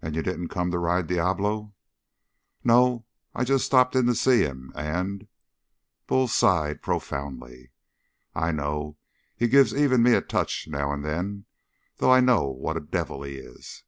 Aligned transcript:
"And 0.00 0.16
you 0.16 0.22
didn't 0.22 0.48
come 0.48 0.70
to 0.70 0.78
ride 0.78 1.06
Diablo?" 1.06 1.74
"No. 2.64 3.04
I 3.34 3.44
just 3.44 3.66
stopped 3.66 3.94
in 3.94 4.06
to 4.06 4.14
see 4.14 4.40
him. 4.40 4.72
And" 4.74 5.28
Bull 6.06 6.28
sighed 6.28 6.80
profoundly. 6.80 7.70
"I 8.34 8.52
know. 8.52 8.96
He 9.36 9.48
gives 9.48 9.74
even 9.74 10.02
me 10.02 10.14
a 10.14 10.22
touch 10.22 10.66
now 10.66 10.92
and 10.94 11.04
then, 11.04 11.44
though 11.98 12.10
I 12.10 12.20
know 12.20 12.46
what 12.52 12.78
a 12.78 12.80
devil 12.80 13.22
he 13.22 13.34
is!" 13.34 13.84